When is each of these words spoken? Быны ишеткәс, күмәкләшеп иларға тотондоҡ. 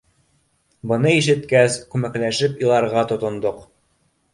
Быны 0.93 1.11
ишеткәс, 1.19 1.77
күмәкләшеп 1.95 2.67
иларға 2.67 3.09
тотондоҡ. 3.15 3.67